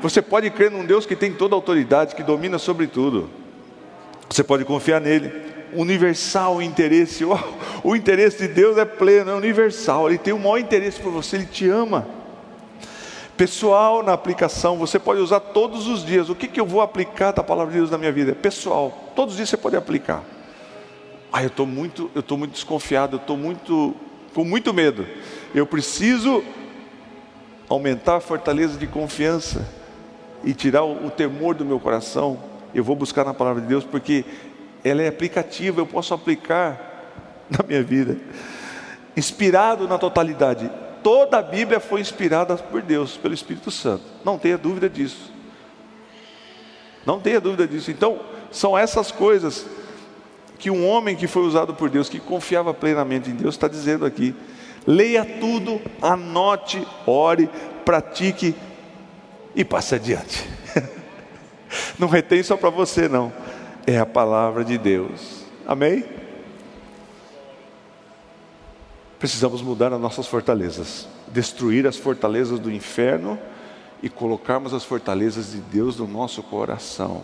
[0.06, 3.28] Você pode crer num Deus que tem toda a autoridade, que domina sobre tudo.
[4.30, 5.32] Você pode confiar nele.
[5.74, 7.36] Universal interesse, o,
[7.84, 10.08] o interesse de Deus é pleno, é universal.
[10.08, 12.08] Ele tem o maior interesse por você, ele te ama.
[13.36, 16.30] Pessoal na aplicação, você pode usar todos os dias.
[16.30, 18.36] O que, que eu vou aplicar da palavra de Deus na minha vida?
[18.36, 20.24] Pessoal, todos os dias você pode aplicar.
[21.34, 23.96] Ah, eu estou muito, eu estou muito desconfiado, eu estou muito,
[24.36, 25.04] com muito medo.
[25.54, 26.44] Eu preciso
[27.68, 29.84] aumentar a fortaleza de confiança
[30.46, 32.40] e tirar o, o temor do meu coração.
[32.74, 34.24] Eu vou buscar na palavra de Deus porque
[34.84, 37.12] ela é aplicativa, eu posso aplicar
[37.50, 38.18] na minha vida.
[39.18, 40.70] Inspirado na totalidade,
[41.02, 44.04] toda a Bíblia foi inspirada por Deus, pelo Espírito Santo.
[44.24, 45.34] Não tenha dúvida disso.
[47.06, 47.90] Não tenha dúvida disso.
[47.92, 48.20] Então,
[48.52, 49.66] são essas coisas
[50.58, 54.06] que um homem que foi usado por Deus, que confiava plenamente em Deus, está dizendo
[54.06, 54.36] aqui.
[54.88, 57.50] Leia tudo, anote, ore,
[57.84, 58.56] pratique
[59.56, 60.48] e passe adiante.
[61.98, 63.32] Não retém só para você, não.
[63.88, 65.44] É a palavra de Deus.
[65.66, 66.04] Amém?
[69.18, 73.40] Precisamos mudar as nossas fortalezas, destruir as fortalezas do inferno
[74.04, 77.24] e colocarmos as fortalezas de Deus no nosso coração.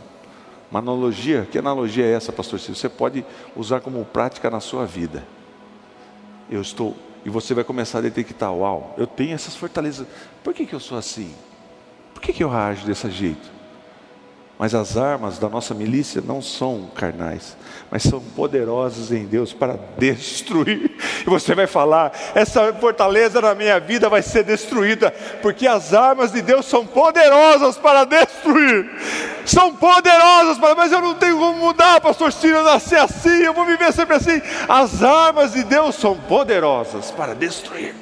[0.70, 2.76] Uma analogia, que analogia é essa, pastor Silvio?
[2.76, 5.24] Você pode usar como prática na sua vida.
[6.50, 10.08] Eu estou, e você vai começar a detectar, uau, eu tenho essas fortalezas.
[10.44, 11.36] Por que, que eu sou assim?
[12.22, 13.50] Por que, que eu ajo desse jeito?
[14.60, 17.58] Mas as armas da nossa milícia não são carnais,
[17.90, 20.92] mas são poderosas em Deus para destruir.
[21.22, 25.10] E você vai falar: essa fortaleza na minha vida vai ser destruída,
[25.42, 28.88] porque as armas de Deus são poderosas para destruir.
[29.43, 33.54] São poderosas para, mas eu não tenho como mudar, pastor Ciro, eu nasci assim, eu
[33.56, 34.39] vou viver sempre assim.
[34.70, 37.95] As armas de Deus são poderosas para destruir.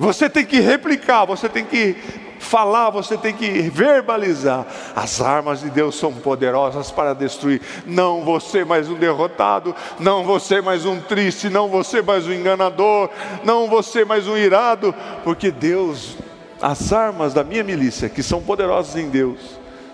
[0.00, 4.66] Você tem que replicar, você tem que falar, você tem que verbalizar.
[4.94, 7.60] As armas de Deus são poderosas para destruir.
[7.86, 13.10] Não você mais um derrotado, não você mais um triste, não você mais um enganador,
[13.42, 16.16] não você mais um irado, porque Deus,
[16.60, 19.40] as armas da minha milícia, que são poderosas em Deus,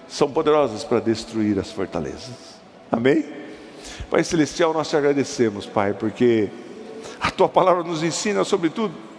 [0.09, 2.61] são poderosas para destruir as fortalezas.
[2.91, 3.25] Amém?
[4.11, 6.51] Pai Celestial, nós te agradecemos, Pai, porque
[7.21, 9.10] a tua palavra nos ensina sobre tudo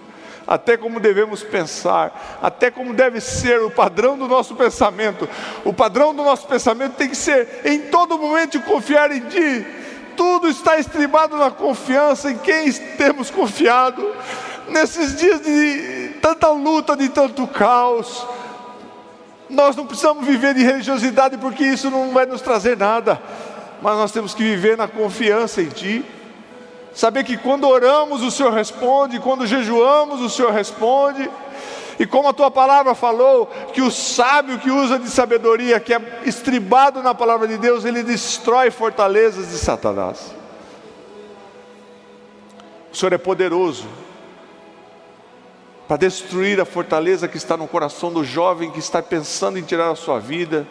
[0.51, 5.27] até como devemos pensar, até como deve ser o padrão do nosso pensamento.
[5.63, 9.65] O padrão do nosso pensamento tem que ser em todo momento confiar em Ti,
[10.17, 14.05] tudo está estribado na confiança em quem temos confiado.
[14.67, 18.27] Nesses dias de tanta luta, de tanto caos,
[19.49, 23.21] nós não precisamos viver de religiosidade porque isso não vai nos trazer nada,
[23.81, 26.20] mas nós temos que viver na confiança em Ti.
[26.93, 31.29] Saber que quando oramos o Senhor responde, quando jejuamos o Senhor responde.
[31.99, 36.01] E como a tua palavra falou, que o sábio que usa de sabedoria, que é
[36.25, 40.33] estribado na palavra de Deus, ele destrói fortalezas de Satanás.
[42.91, 43.87] O Senhor é poderoso
[45.87, 49.91] para destruir a fortaleza que está no coração do jovem que está pensando em tirar
[49.91, 50.67] a sua vida,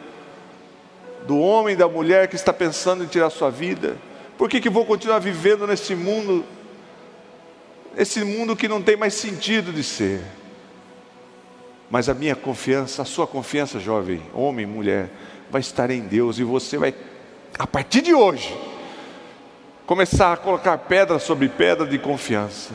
[1.26, 3.96] do homem, da mulher que está pensando em tirar a sua vida.
[4.40, 6.46] Por que, que vou continuar vivendo nesse mundo,
[7.94, 10.22] esse mundo que não tem mais sentido de ser?
[11.90, 15.10] Mas a minha confiança, a sua confiança, jovem, homem, mulher,
[15.50, 16.94] vai estar em Deus e você vai,
[17.58, 18.56] a partir de hoje,
[19.84, 22.72] começar a colocar pedra sobre pedra de confiança.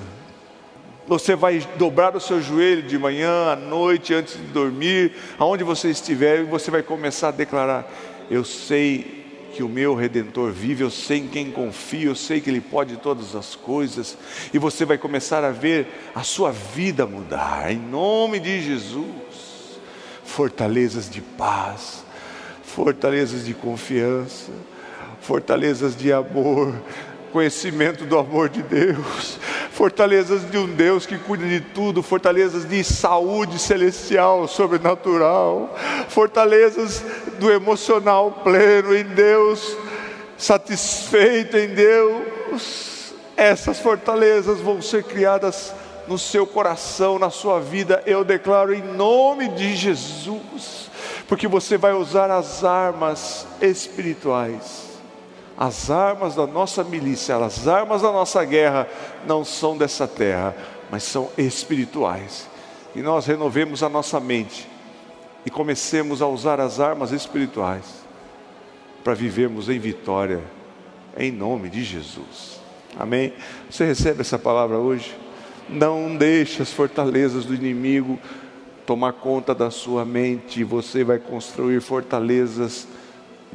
[1.08, 5.90] Você vai dobrar o seu joelho de manhã, à noite, antes de dormir, aonde você
[5.90, 7.92] estiver, e você vai começar a declarar:
[8.30, 9.25] Eu sei
[9.56, 12.98] que o meu redentor vive, eu sei em quem confio, eu sei que Ele pode
[12.98, 14.18] todas as coisas,
[14.54, 19.80] e você vai começar a ver a sua vida mudar, em nome de Jesus.
[20.26, 22.04] Fortalezas de paz,
[22.64, 24.52] fortalezas de confiança,
[25.22, 26.76] fortalezas de amor,
[27.36, 29.38] conhecimento do amor de Deus,
[29.70, 35.76] fortalezas de um Deus que cuida de tudo, fortalezas de saúde celestial, sobrenatural,
[36.08, 37.04] fortalezas
[37.38, 39.76] do emocional pleno em Deus,
[40.38, 43.14] satisfeito em Deus.
[43.36, 45.74] Essas fortalezas vão ser criadas
[46.08, 50.90] no seu coração, na sua vida, eu declaro em nome de Jesus,
[51.28, 54.95] porque você vai usar as armas espirituais
[55.58, 58.88] as armas da nossa milícia, as armas da nossa guerra
[59.26, 60.56] não são dessa terra,
[60.92, 62.48] mas são espirituais.
[62.94, 64.68] E nós renovemos a nossa mente
[65.46, 68.06] e comecemos a usar as armas espirituais
[69.04, 70.42] para vivermos em vitória,
[71.18, 72.60] em nome de Jesus.
[72.98, 73.34] Amém?
[73.70, 75.16] Você recebe essa palavra hoje?
[75.70, 78.20] Não deixe as fortalezas do inimigo
[78.86, 82.88] tomar conta da sua mente, você vai construir fortalezas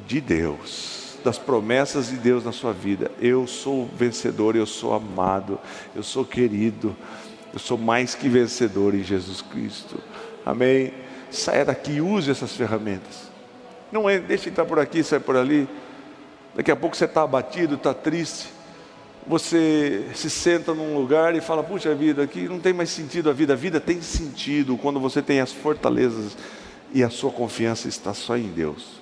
[0.06, 3.10] de Deus das promessas de Deus na sua vida.
[3.20, 5.58] Eu sou vencedor, eu sou amado,
[5.94, 6.96] eu sou querido,
[7.52, 10.00] eu sou mais que vencedor em Jesus Cristo.
[10.44, 10.92] Amém?
[11.30, 13.30] Saia daqui e use essas ferramentas.
[13.92, 15.68] Não é, deixa entrar por aqui, sai por ali.
[16.54, 18.48] Daqui a pouco você está abatido, está triste.
[19.26, 23.32] Você se senta num lugar e fala: Puxa vida, aqui não tem mais sentido a
[23.32, 23.52] vida.
[23.52, 26.36] A vida tem sentido quando você tem as fortalezas
[26.92, 28.99] e a sua confiança está só em Deus.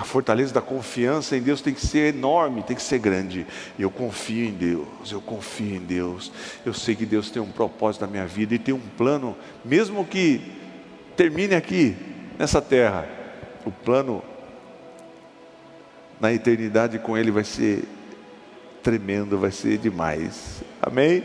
[0.00, 3.46] A fortaleza da confiança em Deus tem que ser enorme, tem que ser grande.
[3.78, 6.32] Eu confio em Deus, eu confio em Deus.
[6.64, 10.02] Eu sei que Deus tem um propósito na minha vida e tem um plano, mesmo
[10.06, 10.40] que
[11.14, 11.94] termine aqui,
[12.38, 13.06] nessa terra,
[13.66, 14.22] o plano
[16.18, 17.84] na eternidade com Ele vai ser
[18.82, 20.62] tremendo, vai ser demais.
[20.80, 21.22] Amém?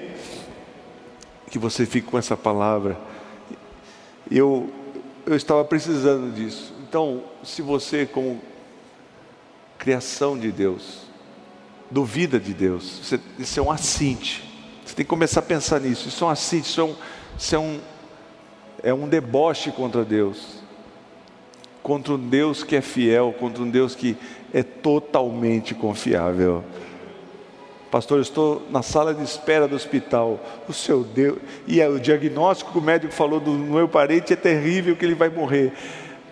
[1.49, 2.97] Que você fique com essa palavra.
[4.29, 4.69] Eu,
[5.25, 6.73] eu estava precisando disso.
[6.83, 8.41] Então, se você, como
[9.85, 11.01] criação de Deus,
[11.91, 13.13] duvida de Deus.
[13.13, 14.43] É, isso é um assinte.
[14.83, 16.07] Você tem que começar a pensar nisso.
[16.07, 16.95] Isso é um assinte, isso é um,
[17.37, 17.79] isso é um,
[18.81, 20.63] é um deboche contra Deus.
[21.83, 24.17] Contra um Deus que é fiel, contra um Deus que
[24.51, 26.63] é totalmente confiável.
[27.91, 30.39] Pastor, eu estou na sala de espera do hospital.
[30.67, 31.37] O seu Deus.
[31.67, 35.13] E é o diagnóstico que o médico falou do meu parente é terrível que ele
[35.13, 35.73] vai morrer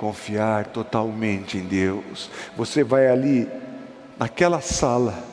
[0.03, 2.29] confiar totalmente em Deus.
[2.57, 3.47] Você vai ali,
[4.19, 5.23] naquela sala,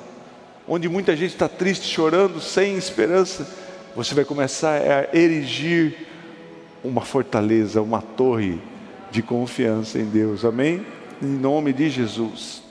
[0.69, 3.49] onde muita gente está triste, chorando, sem esperança,
[3.97, 6.07] você vai começar a erigir
[6.85, 8.61] uma fortaleza, uma torre
[9.11, 10.87] de confiança em Deus, amém?
[11.21, 12.63] Em nome de Jesus.